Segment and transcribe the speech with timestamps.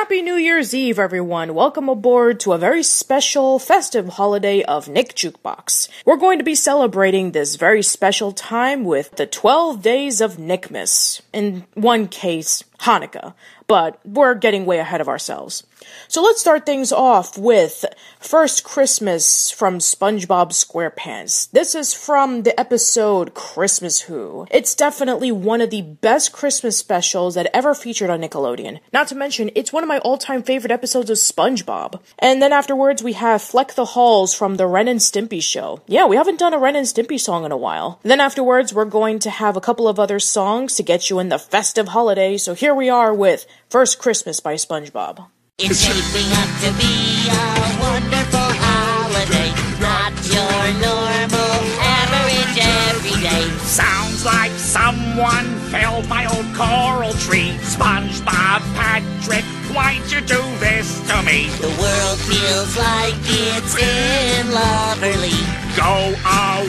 [0.00, 1.52] Happy New Year's Eve, everyone.
[1.52, 5.90] Welcome aboard to a very special festive holiday of Nick Jukebox.
[6.06, 11.20] We're going to be celebrating this very special time with the 12 days of Nickmas.
[11.34, 13.34] In one case, Hanukkah.
[13.66, 15.64] But we're getting way ahead of ourselves.
[16.08, 17.84] So let's start things off with
[18.18, 21.50] First Christmas from SpongeBob SquarePants.
[21.52, 24.46] This is from the episode Christmas Who.
[24.50, 28.80] It's definitely one of the best Christmas specials that ever featured on Nickelodeon.
[28.92, 32.00] Not to mention, it's one of my all-time favorite episodes of SpongeBob.
[32.18, 35.80] And then afterwards, we have Fleck the Halls from the Ren and Stimpy show.
[35.86, 38.00] Yeah, we haven't done a Ren and Stimpy song in a while.
[38.02, 41.28] Then afterwards, we're going to have a couple of other songs to get you in
[41.28, 42.36] the festive holiday.
[42.36, 45.28] So here we are with First Christmas by SpongeBob.
[45.62, 47.44] It's shaping up to be a
[47.84, 49.52] wonderful holiday.
[49.76, 51.52] Not your normal
[51.84, 52.56] average
[52.88, 53.44] everyday.
[53.68, 57.60] Sounds like someone felled my old coral tree.
[57.60, 59.44] SpongeBob Patrick,
[59.76, 61.52] why'd you do this to me?
[61.60, 65.36] The world feels like it's in loverly.
[65.76, 66.16] Go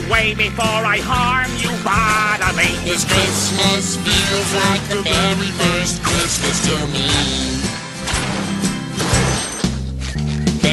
[0.04, 2.76] away before I harm you bodily.
[2.84, 7.71] This Christmas feels like the very first Christmas to me.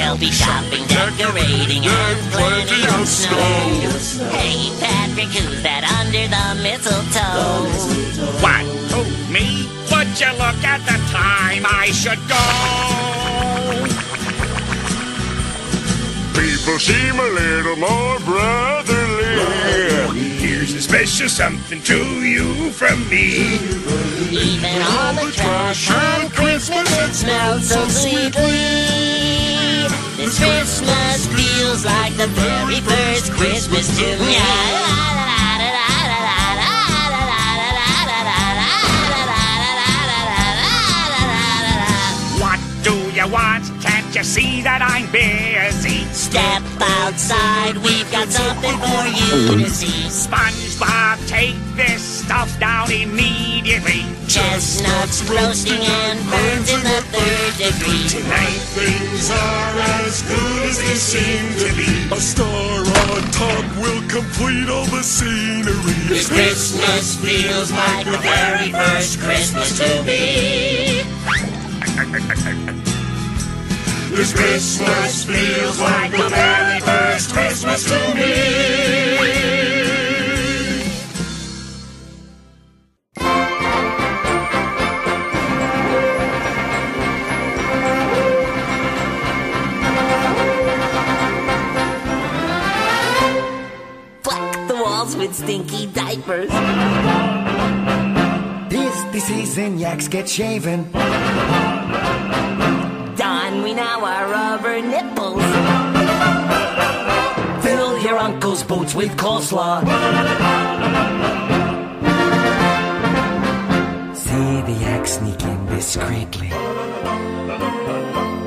[0.10, 3.38] There'll be shopping, decorating, and plenty of snow.
[4.34, 7.70] Hey, Patrick, who's that under the mistletoe?
[8.42, 8.66] What?
[8.90, 9.06] Who?
[9.06, 9.70] Oh, me?
[9.94, 12.42] Would you look at the time I should go?
[16.34, 19.30] People seem a little more brotherly.
[20.40, 23.60] Here's a special something to you from me.
[24.32, 28.99] Even all the trash on Christmas, it smells so sweetly.
[30.20, 34.36] This Christmas feels like the very first Christmas to me.
[42.38, 43.64] What do you want?
[43.82, 46.04] Can't you see that I'm busy?
[46.12, 50.10] Step outside, we've got something for you to see.
[50.10, 54.19] SpongeBob, take this stuff down immediately.
[54.30, 58.08] Chestnuts roasting and burns in the third degree.
[58.08, 62.14] Tonight things are as good as they seem to be.
[62.14, 65.74] A star on top will complete all the scenery.
[66.08, 71.02] This Christmas feels like the very first Christmas to me.
[74.16, 79.79] This Christmas feels like the very first Christmas to me.
[94.70, 96.52] The walls with stinky diapers.
[98.70, 100.92] This the season yaks get shaven.
[103.16, 105.42] Don, we now our rubber nipples.
[107.64, 109.82] Fill your uncle's boots with coleslaw.
[114.16, 116.50] See the yak sneak in discreetly.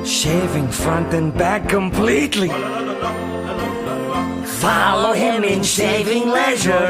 [0.05, 2.49] Shaving front and back completely.
[4.63, 6.87] Follow him in shaving leisure.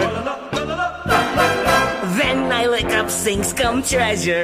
[2.19, 4.43] Then I lick up sinks come treasure.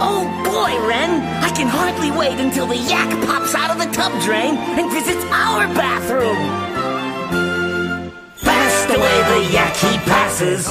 [0.00, 1.20] Oh boy, Ren!
[1.44, 5.22] I can hardly wait until the yak pops out of the tub drain and visits
[5.26, 6.38] our bathroom.
[8.36, 10.66] Fast away the yak he passes.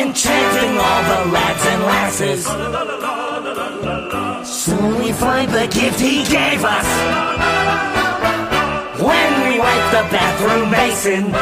[0.00, 2.46] Enchanting all the lads and lasses.
[4.48, 6.99] Soon we find the gift he gave us.
[10.10, 11.32] Bathroom basin.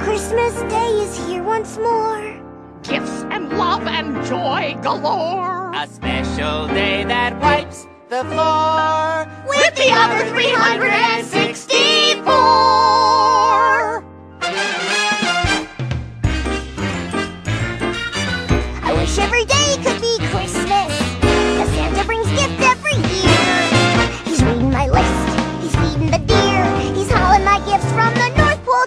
[0.00, 2.22] Christmas Day is here once more.
[2.82, 5.72] gifts and love and joy galore.
[5.74, 9.26] A special day that wipes the floor.
[9.48, 13.03] With the other 364.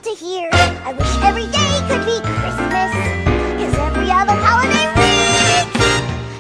[0.08, 0.50] To here.
[0.54, 2.92] I wish every day could be Christmas.
[3.60, 5.84] Cause every other holiday reeks.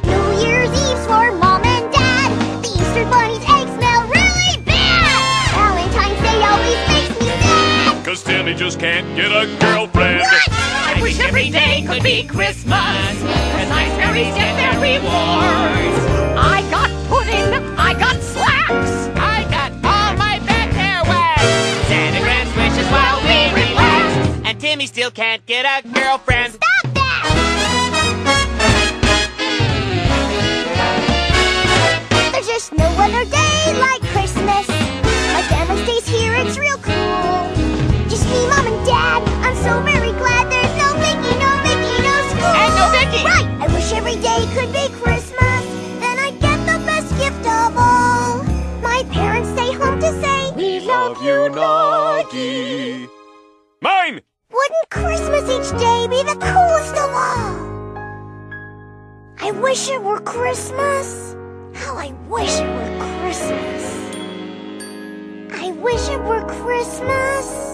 [0.07, 2.31] New Year's Eve's for mom and dad.
[2.63, 5.51] The Easter Bunny's eggs smell really bad.
[5.51, 8.05] Valentine's Day always makes me sad.
[8.05, 10.21] Cause Timmy just can't get a girlfriend.
[10.21, 10.49] What?
[10.49, 13.19] I wish every day could be Christmas.
[13.19, 16.07] Cause nice fairies get their rewards.
[24.97, 26.53] Still can't get a girlfriend.
[26.53, 27.23] Stop that!
[32.31, 34.67] There's just no other day like Christmas.
[35.35, 37.51] My family stays here, it's real cool.
[38.09, 39.21] Just me, mom, and dad.
[39.45, 42.55] I'm so very glad there's no Mickey, no Mickey, no school.
[42.57, 43.21] And no Mickey.
[43.27, 43.47] Right!
[43.61, 45.63] I wish every day could be Christmas.
[46.01, 48.41] Then I'd get the best gift of all.
[48.81, 53.07] My parents stay home to say, We love you, Noggy.
[53.81, 54.21] Mine!
[54.57, 57.53] Wouldn't Christmas each day be the coolest of all?
[59.39, 61.35] I wish it were Christmas.
[61.75, 63.83] How I wish it were Christmas.
[65.51, 67.66] I wish it were Christmas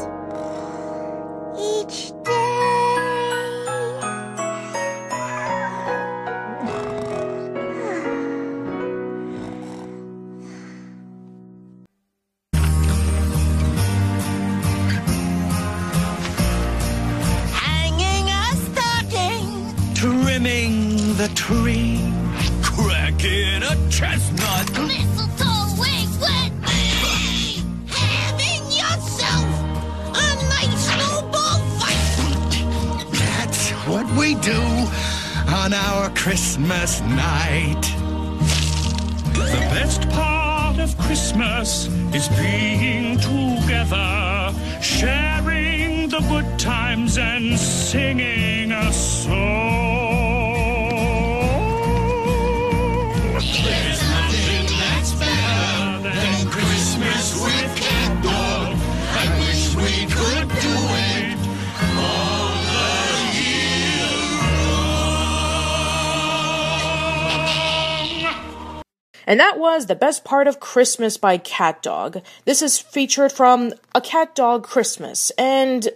[69.34, 72.22] And that was The Best Part of Christmas by CatDog.
[72.46, 75.32] This is featured from A CatDog Christmas.
[75.40, 75.90] And,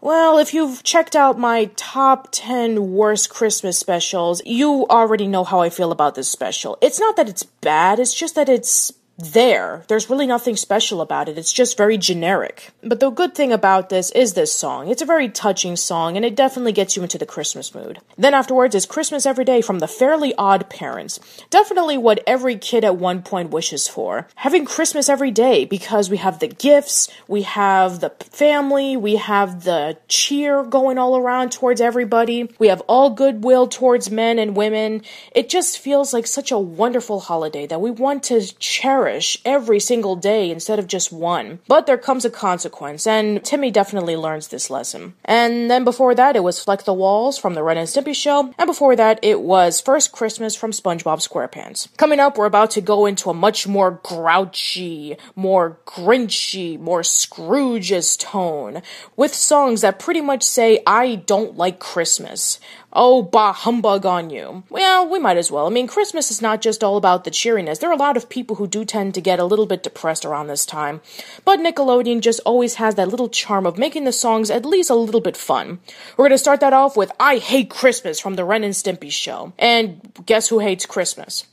[0.00, 5.60] well, if you've checked out my top 10 worst Christmas specials, you already know how
[5.60, 6.76] I feel about this special.
[6.80, 9.84] It's not that it's bad, it's just that it's there.
[9.88, 11.38] There's really nothing special about it.
[11.38, 12.72] It's just very generic.
[12.82, 14.88] But the good thing about this is this song.
[14.88, 18.00] It's a very touching song and it definitely gets you into the Christmas mood.
[18.18, 21.20] Then afterwards is Christmas Every Day from the Fairly OddParents.
[21.50, 24.26] Definitely what every kid at one point wishes for.
[24.36, 29.64] Having Christmas every day because we have the gifts, we have the family, we have
[29.64, 32.52] the cheer going all around towards everybody.
[32.58, 35.02] We have all goodwill towards men and women.
[35.32, 39.03] It just feels like such a wonderful holiday that we want to cherish
[39.44, 41.60] every single day instead of just one.
[41.68, 45.14] But there comes a consequence, and Timmy definitely learns this lesson.
[45.24, 48.54] And then before that, it was Fleck the Walls from the Ren and Stimpy Show,
[48.58, 51.88] and before that, it was First Christmas from SpongeBob SquarePants.
[51.96, 58.16] Coming up, we're about to go into a much more grouchy, more grinchy, more Scrooge's
[58.16, 58.82] tone,
[59.16, 62.58] with songs that pretty much say, I don't like Christmas.
[62.94, 64.62] Oh, bah humbug on you.
[64.70, 65.66] Well, we might as well.
[65.66, 67.78] I mean, Christmas is not just all about the cheeriness.
[67.78, 70.24] There are a lot of people who do tend to get a little bit depressed
[70.24, 71.00] around this time.
[71.44, 74.94] But Nickelodeon just always has that little charm of making the songs at least a
[74.94, 75.80] little bit fun.
[76.16, 79.52] We're gonna start that off with I Hate Christmas from the Ren and Stimpy show.
[79.58, 81.46] And guess who hates Christmas?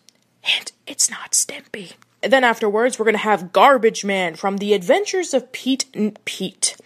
[0.44, 1.94] And it's not Stimpy.
[2.22, 6.78] Then afterwards, we're going to have Garbage Man from The Adventures of Pete and Pete.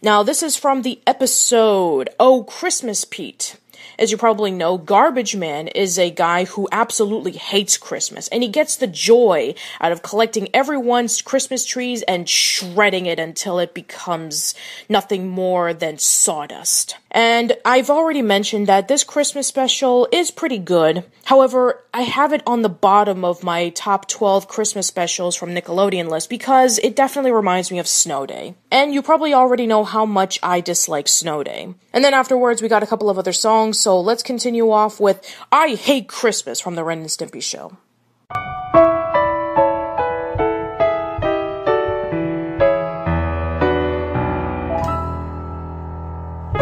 [0.00, 3.56] Now, this is from the episode Oh Christmas Pete.
[3.98, 8.48] As you probably know, Garbage Man is a guy who absolutely hates Christmas, and he
[8.48, 14.54] gets the joy out of collecting everyone's Christmas trees and shredding it until it becomes
[14.88, 16.96] nothing more than sawdust.
[17.14, 21.04] And I've already mentioned that this Christmas special is pretty good.
[21.26, 26.10] However, I have it on the bottom of my top 12 Christmas specials from Nickelodeon
[26.10, 28.56] list because it definitely reminds me of Snow Day.
[28.72, 31.72] And you probably already know how much I dislike Snow Day.
[31.92, 35.20] And then afterwards, we got a couple of other songs, so let's continue off with
[35.52, 37.76] I Hate Christmas from the Ren and Stimpy Show.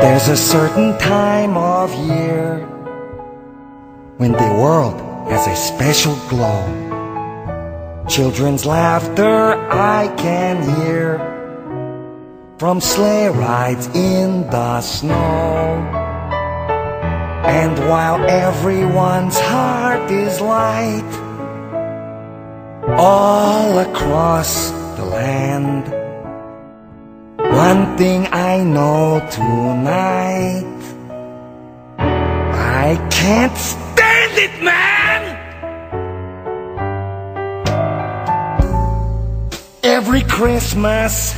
[0.01, 2.59] There's a certain time of year
[4.17, 5.01] when the world
[5.31, 6.61] has a special glow.
[8.09, 11.19] Children's laughter I can hear
[12.59, 16.02] from sleigh rides in the snow.
[17.45, 21.13] And while everyone's heart is light,
[22.97, 25.89] all across the land,
[27.37, 30.83] one thing I know tonight,
[31.99, 35.23] I can't stand it, man!
[39.83, 41.35] Every Christmas,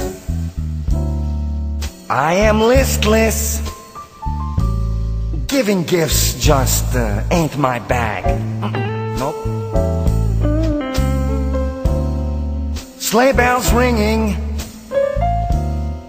[2.10, 3.73] I am listless.
[5.54, 8.24] Giving gifts just uh, ain't my bag.
[9.20, 9.36] Nope.
[12.98, 14.34] Sleigh bells ringing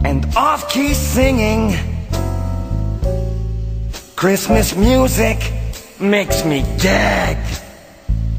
[0.03, 1.77] and off key singing.
[4.15, 5.37] Christmas music
[5.99, 7.37] makes me gag.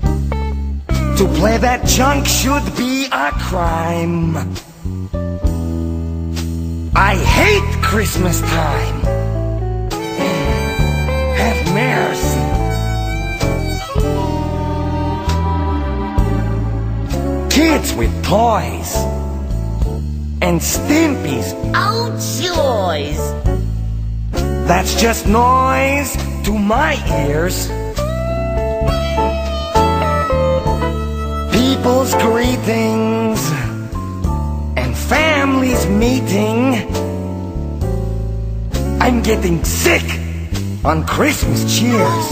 [0.02, 4.36] To play that junk should be a crime.
[6.96, 9.45] I hate Christmas time.
[11.46, 12.44] Have mercy.
[17.54, 18.96] Kids with toys
[20.42, 21.54] and Stimpies.
[21.72, 22.10] Oh,
[22.42, 23.20] joys!
[24.66, 26.94] That's just noise to my
[27.28, 27.68] ears.
[31.54, 33.40] People's greetings
[34.76, 36.74] and families meeting.
[39.00, 40.25] I'm getting sick
[40.86, 42.26] on Christmas cheers.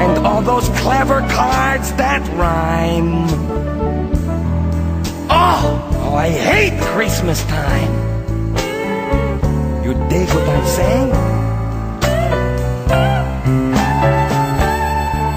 [0.00, 3.26] And all those clever cards that rhyme.
[5.28, 7.92] Oh, oh I hate Christmas time.
[9.84, 11.10] You dig what I'm saying?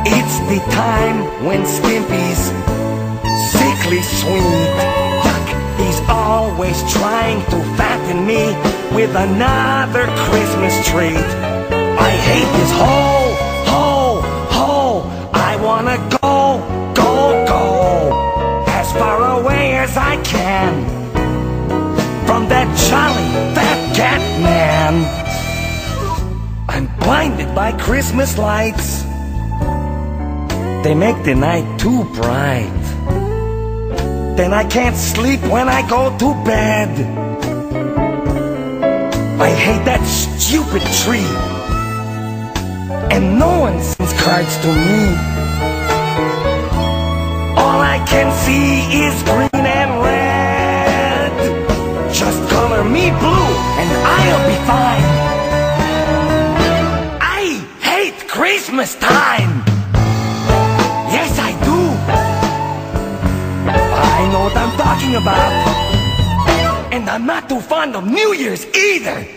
[0.06, 2.44] It's the time when Stimpy's
[3.52, 5.07] sickly sweet.
[6.28, 8.44] Always trying to fatten me
[8.94, 11.28] with another Christmas treat.
[12.08, 13.32] I hate this whole,
[13.72, 14.22] whole,
[14.58, 15.02] whole.
[15.34, 16.60] I wanna go,
[16.94, 20.74] go, go as far away as I can
[22.28, 24.94] from that jolly fat cat man.
[26.68, 29.04] I'm blinded by Christmas lights.
[30.84, 32.87] They make the night too bright.
[34.38, 36.90] Then I can't sleep when I go to bed.
[39.42, 41.32] I hate that stupid tree.
[43.10, 45.02] And no one sends cards to me.
[47.58, 51.34] All I can see is green and red.
[52.14, 53.50] Just color me blue
[53.82, 55.08] and I'll be fine.
[57.40, 57.42] I
[57.82, 59.77] hate Christmas time.
[64.48, 65.52] What I'm talking about.
[66.94, 69.28] And I'm not too fond of New Year's either.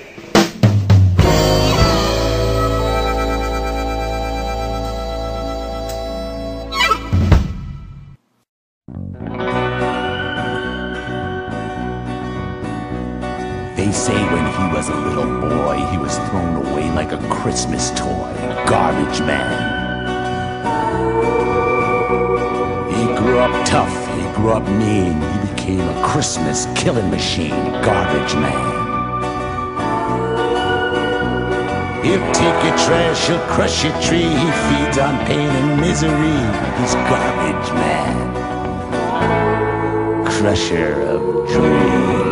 [13.75, 17.91] They say when he was a little boy, he was thrown away like a Christmas
[17.99, 18.33] toy.
[18.69, 19.71] Garbage man.
[22.95, 24.00] He grew up tough,
[24.35, 27.73] grew up mean, he became a Christmas killing machine.
[27.83, 28.71] Garbage man.
[32.05, 36.41] He'll take your trash, he'll crush your tree, he feeds on pain and misery.
[36.81, 38.17] He's garbage man.
[40.27, 42.30] Crusher of dreams.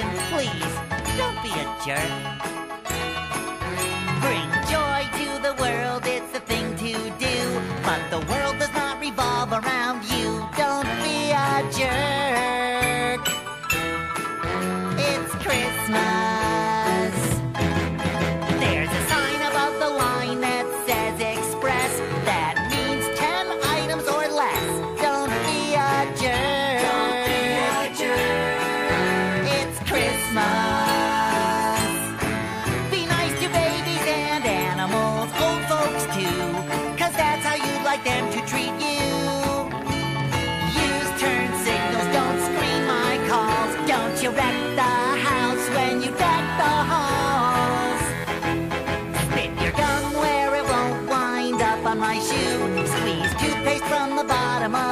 [0.00, 0.74] Season, please,
[1.16, 2.10] don't be a jerk.
[4.20, 7.60] Bring joy to the world, it's the thing to do.
[7.82, 10.46] But the world does not revolve around you.
[10.56, 12.29] Don't be a jerk.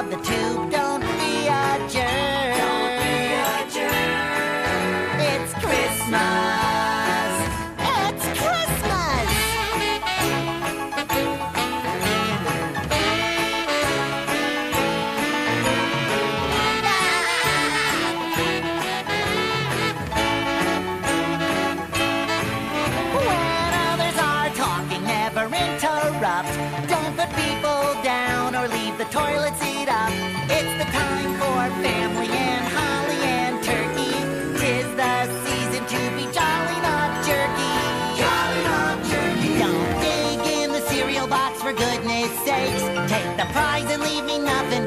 [0.06, 0.37] The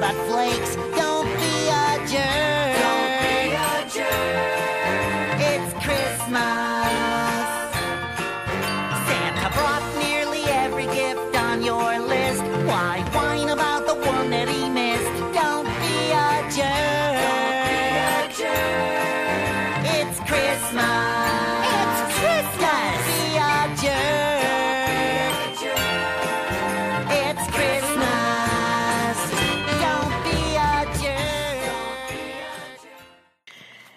[0.01, 0.75] but flakes.
[0.98, 2.74] Don't be a jerk.
[2.86, 5.39] Don't be a jerk.
[5.51, 6.89] It's Christmas.
[9.05, 12.41] Santa brought nearly every gift on your list.
[12.65, 13.30] Why whine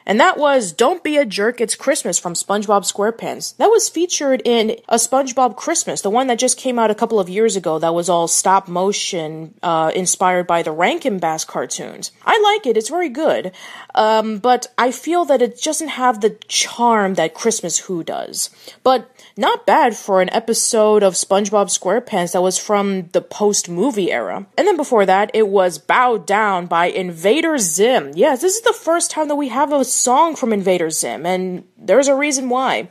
[0.07, 3.57] And that was Don't Be a Jerk, It's Christmas from SpongeBob SquarePants.
[3.57, 7.19] That was featured in a SpongeBob Christmas, the one that just came out a couple
[7.19, 12.13] of years ago that was all stop motion, uh, inspired by the Rankin Bass cartoons.
[12.25, 13.53] I like it, it's very good.
[13.95, 18.51] Um, but I feel that it doesn't have the charm that Christmas Who does.
[18.83, 24.13] But not bad for an episode of SpongeBob SquarePants that was from the post movie
[24.13, 24.47] era.
[24.57, 28.13] And then before that, it was Bowed Down by Invader Zim.
[28.15, 31.65] Yes, this is the first time that we have a song from Invader Zim, and
[31.77, 32.89] there's a reason why.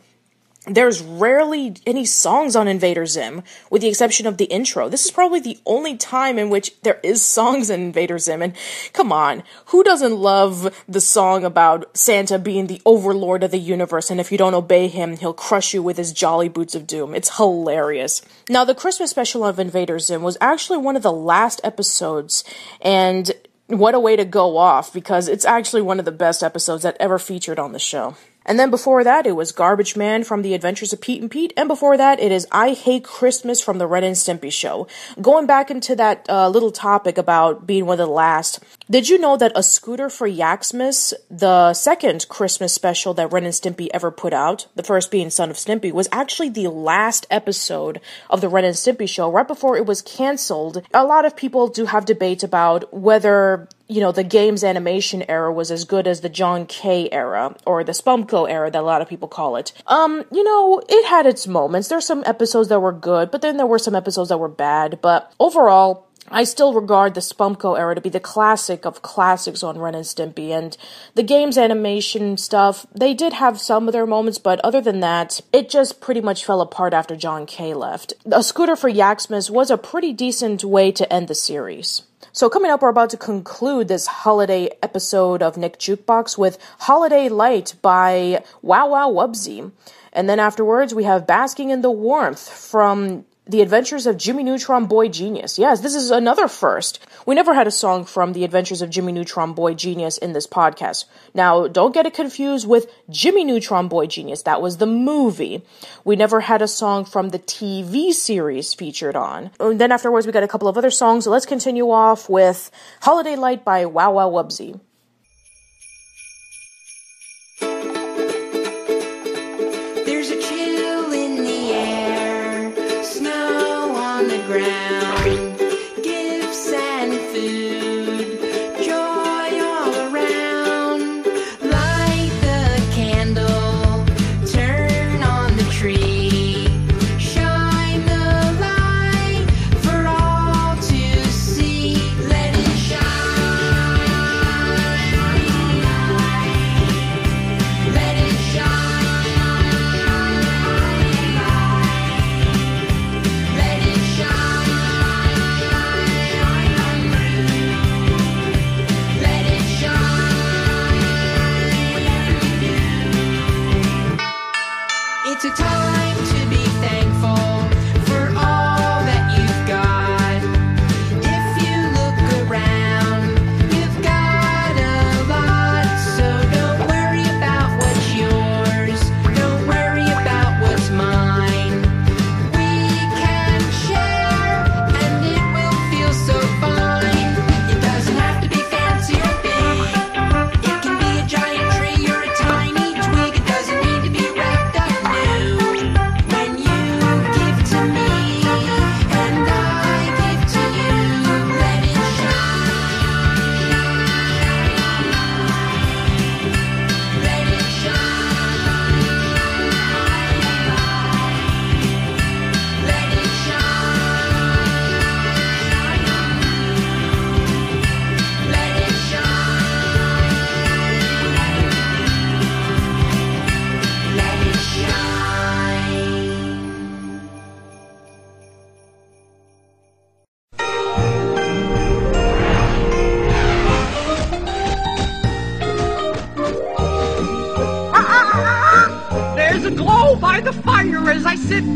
[0.66, 4.88] There's rarely any songs on Invader Zim, with the exception of the intro.
[4.88, 8.56] This is probably the only time in which there is songs in Invader Zim, and
[8.94, 14.10] come on, who doesn't love the song about Santa being the overlord of the universe,
[14.10, 17.14] and if you don't obey him, he'll crush you with his jolly boots of doom?
[17.14, 18.22] It's hilarious.
[18.50, 22.46] Now, the Christmas special of Invader Zim was actually one of the last episodes,
[22.80, 23.34] and
[23.68, 26.96] what a way to go off, because it's actually one of the best episodes that
[27.02, 28.16] ever featured on the show.
[28.46, 31.54] And then before that, it was Garbage Man from The Adventures of Pete and Pete.
[31.56, 34.88] And before that, it is I Hate Christmas from The Ren and Stimpy Show.
[35.22, 39.18] Going back into that uh, little topic about being one of the last, did you
[39.18, 44.12] know that A Scooter for Yaksmas, the second Christmas special that Ren and Stimpy ever
[44.12, 48.50] put out, the first being Son of Stimpy, was actually the last episode of The
[48.50, 50.82] Ren and Stimpy Show right before it was canceled?
[50.94, 55.52] A lot of people do have debate about whether you know, the Games Animation era
[55.52, 59.02] was as good as the John K era, or the Spumco era that a lot
[59.02, 59.74] of people call it.
[59.88, 61.90] Um, you know, it had its moments.
[61.90, 65.00] There's some episodes that were good, but then there were some episodes that were bad.
[65.02, 69.78] But overall, I still regard the Spumco era to be the classic of classics on
[69.78, 70.78] Ren and Stimpy, and
[71.16, 75.42] the Games Animation stuff, they did have some of their moments, but other than that,
[75.52, 78.14] it just pretty much fell apart after John K left.
[78.32, 82.04] A Scooter for Yaksmas was a pretty decent way to end the series.
[82.36, 87.30] So coming up, we're about to conclude this holiday episode of Nick Jukebox with Holiday
[87.30, 89.72] Light by Wow Wow Wubbzy.
[90.12, 94.86] And then afterwards, we have Basking in the Warmth from the Adventures of Jimmy Neutron
[94.86, 95.60] Boy Genius.
[95.60, 97.00] Yes, this is another first.
[97.26, 100.48] We never had a song from The Adventures of Jimmy Neutron Boy Genius in this
[100.48, 101.06] podcast.
[101.34, 104.44] Now, don't get it confused with Jimmy Neutron Boy Genius.
[104.44, 105.62] That was the movie.
[106.06, 109.52] We never had a song from the TV series featured on.
[109.60, 111.26] And then afterwards, we got a couple of other songs.
[111.26, 114.80] So let's continue off with Holiday Light by Wow Wow Wubbzy.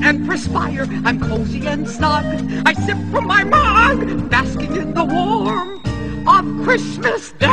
[0.08, 0.88] And perspire.
[1.04, 2.26] I'm cozy and snug.
[2.66, 5.86] I sip from my mug, basking in the warmth
[6.28, 7.48] of Christmas Day.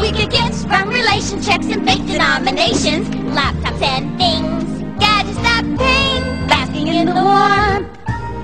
[0.00, 6.86] We get gifts from relationships and fake denominations, laptops and things, gadgets that ping, basking
[6.88, 7.90] in the warmth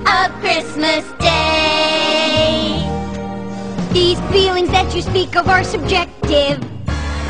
[0.05, 2.83] of Christmas Day.
[3.93, 6.61] These feelings that you speak of are subjective.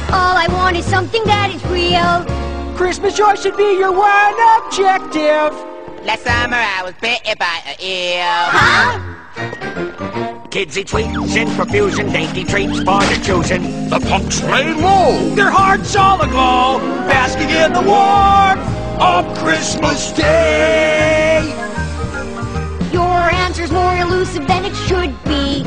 [0.09, 2.46] All I want is something that is real.
[2.77, 5.51] Christmas joy should be your one objective.
[6.05, 8.21] Last summer I was bitten by a eel.
[8.53, 8.99] Huh?
[10.51, 13.89] Kids eat sweets in profusion, dainty treats for their choosing.
[13.89, 18.61] The punks lay low, their hearts all aglow, basking in the warmth
[19.01, 21.41] of Christmas Day.
[22.93, 25.65] Your answer's more elusive than it should be.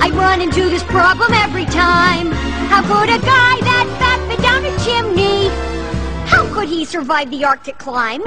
[0.00, 2.32] I run into this problem every time.
[2.70, 5.67] How could a guy that fat fit down a chimney?
[6.58, 8.20] Could he survive the Arctic climb?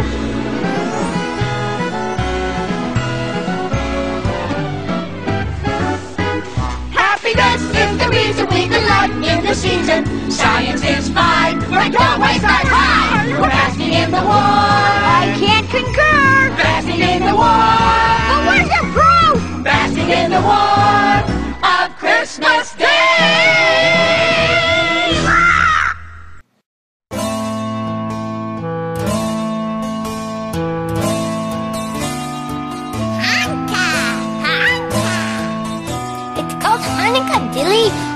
[6.96, 10.32] Happiness is the reason we delight in the season.
[10.32, 13.32] Science is fine, but don't waste our time.
[13.32, 14.32] We're basking in the warmth.
[14.32, 16.56] I can't concur.
[16.56, 18.32] Basking in the warmth.
[18.32, 19.64] But where's the proof?
[19.66, 21.30] Basking in the warmth
[21.66, 23.01] of Christmas Day.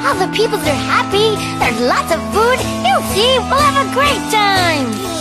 [0.06, 1.34] All the people are happy.
[1.58, 2.60] There's lots of food.
[2.86, 3.40] You'll see.
[3.50, 5.15] We'll have a great time.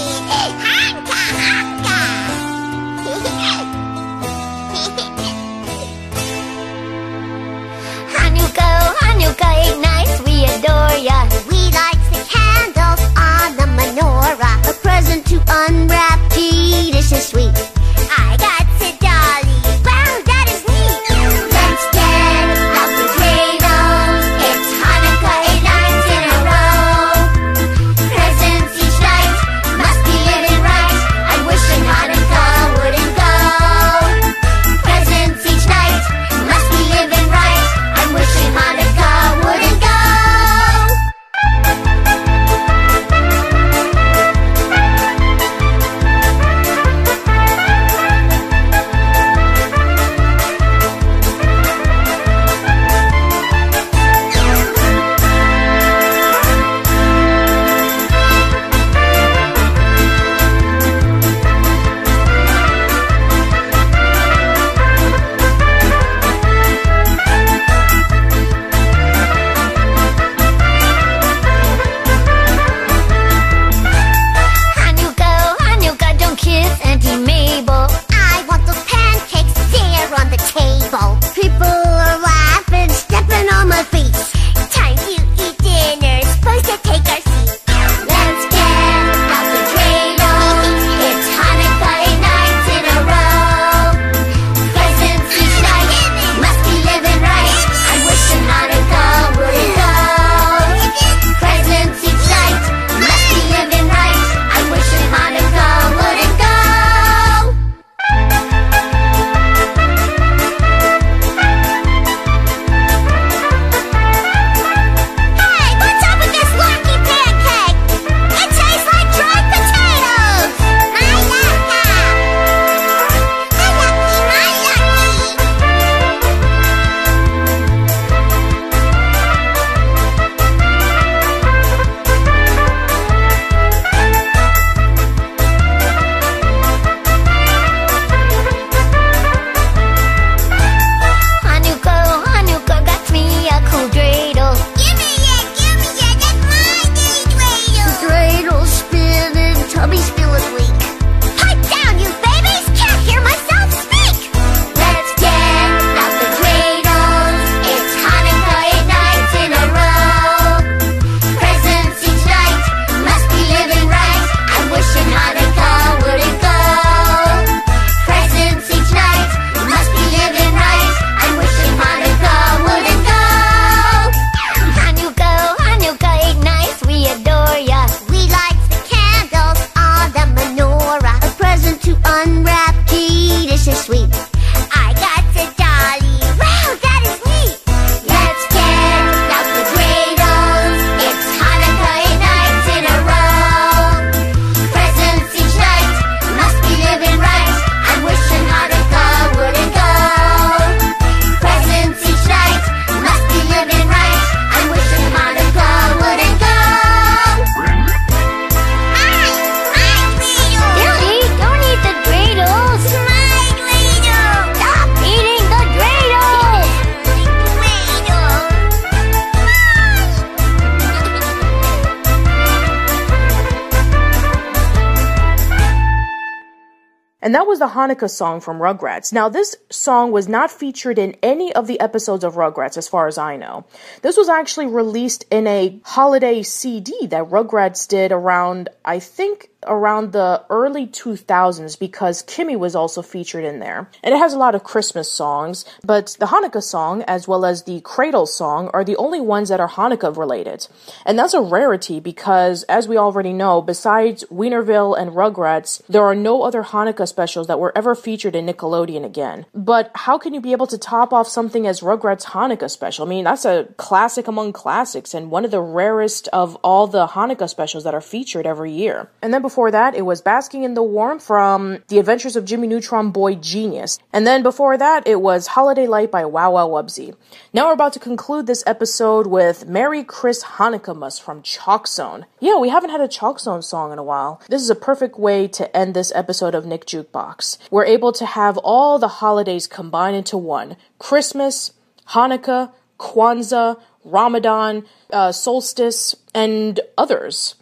[227.85, 229.13] Hanukkah song from Rugrats.
[229.13, 233.07] Now, this song was not featured in any of the episodes of Rugrats, as far
[233.07, 233.67] as I know.
[234.01, 240.13] This was actually released in a holiday CD that Rugrats did around, I think, around
[240.13, 243.89] the early 2000s because Kimi was also featured in there.
[244.03, 247.65] And it has a lot of Christmas songs, but the Hanukkah song as well as
[247.65, 250.67] the Cradle song are the only ones that are Hanukkah related.
[251.07, 256.15] And that's a rarity because, as we already know, besides Weinerville and Rugrats, there are
[256.15, 259.47] no other Hanukkah specials that were ever featured in Nickelodeon again.
[259.55, 263.07] But how can you be able to top off something as Rugrats Hanukkah special?
[263.07, 267.07] I mean, that's a classic among classics and one of the rarest of all the
[267.07, 269.11] Hanukkah specials that are featured every year.
[269.23, 272.67] And then before that, it was Basking in the Warm from The Adventures of Jimmy
[272.67, 273.99] Neutron Boy Genius.
[274.13, 277.15] And then before that, it was Holiday Light by Wow Wow Wubbzy.
[277.53, 282.25] Now we're about to conclude this episode with Merry Chris Hanukkah from ChalkZone.
[282.41, 284.41] Yeah, we haven't had a ChalkZone song in a while.
[284.49, 287.59] This is a perfect way to end this episode of Nick Jukebox.
[287.71, 291.73] We're able to have all the holidays combined into one Christmas,
[292.09, 297.55] Hanukkah, Kwanzaa, Ramadan, uh, solstice, and others.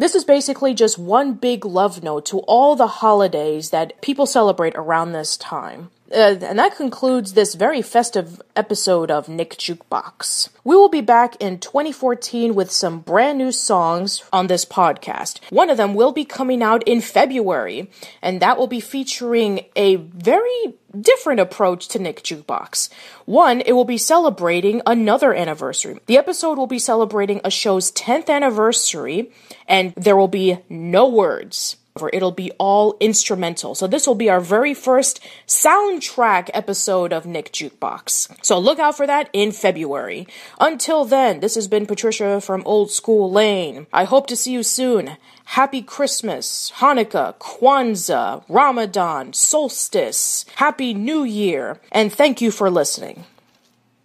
[0.00, 4.74] This is basically just one big love note to all the holidays that people celebrate
[4.74, 5.90] around this time.
[6.10, 10.48] Uh, and that concludes this very festive episode of Nick Jukebox.
[10.64, 15.38] We will be back in 2014 with some brand new songs on this podcast.
[15.50, 17.90] One of them will be coming out in February,
[18.22, 22.88] and that will be featuring a very different approach to Nick Jukebox.
[23.24, 25.98] One, it will be celebrating another anniversary.
[26.06, 29.30] The episode will be celebrating a show's 10th anniversary,
[29.68, 31.76] and there will be no words
[32.12, 33.74] it'll be all instrumental.
[33.74, 38.44] So this will be our very first soundtrack episode of Nick Jukebox.
[38.44, 40.26] So look out for that in February.
[40.58, 43.86] Until then, this has been Patricia from Old School Lane.
[43.92, 45.16] I hope to see you soon.
[45.58, 53.24] Happy Christmas, Hanukkah, Kwanzaa, Ramadan, Solstice, Happy New Year, and thank you for listening.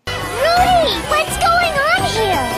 [0.07, 2.49] Rudy, what's going on here?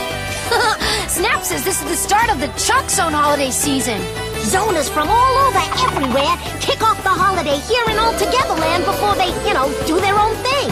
[1.10, 4.00] Snap says this is the start of the ChalkZone holiday season.
[4.48, 9.16] Zoners from all over, everywhere, kick off the holiday here in All Together Land before
[9.20, 10.72] they, you know, do their own thing.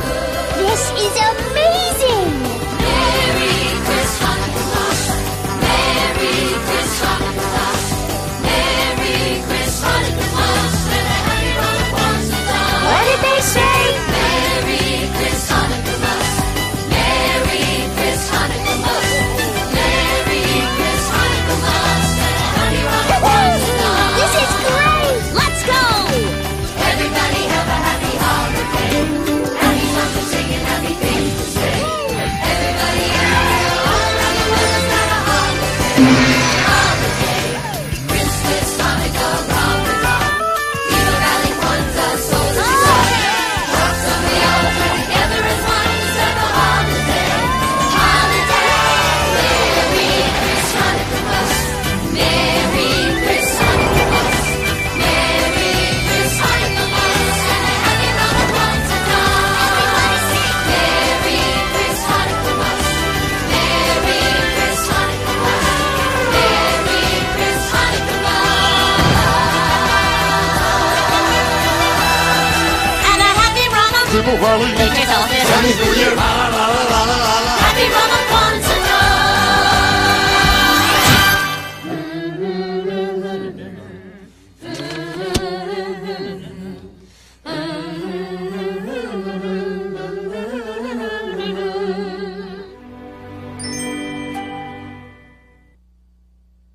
[0.63, 2.31] This is amazing!
[2.79, 5.03] Merry Christmas,
[5.59, 7.44] Merry Christmas,